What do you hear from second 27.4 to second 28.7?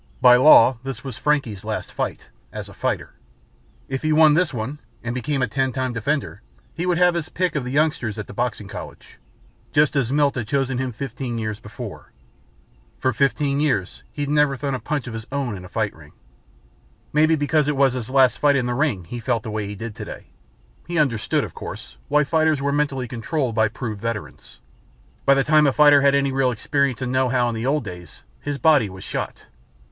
in the old days, his